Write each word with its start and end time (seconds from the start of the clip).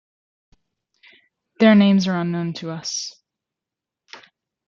Their 1.59 1.75
names 1.75 2.07
are 2.07 2.19
unknown 2.19 2.53
to 2.53 2.71
us. 2.71 3.13